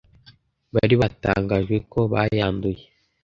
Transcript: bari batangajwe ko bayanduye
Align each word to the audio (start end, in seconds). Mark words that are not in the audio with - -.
bari 0.73 0.95
batangajwe 1.01 1.75
ko 1.91 1.99
bayanduye 2.13 2.83